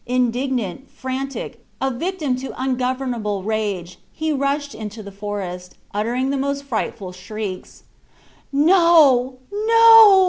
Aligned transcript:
Indignant, 0.07 0.89
frantic, 0.89 1.63
a 1.79 1.91
victim 1.91 2.35
to 2.37 2.59
ungovernable 2.59 3.43
rage, 3.43 3.99
he 4.11 4.33
rushed 4.33 4.73
into 4.73 5.03
the 5.03 5.11
forest, 5.11 5.75
uttering 5.93 6.31
the 6.31 6.37
most 6.41 6.63
frightful 6.63 7.11
shrieks. 7.11 7.83
"No, 8.51 9.37
no!" 9.53 10.17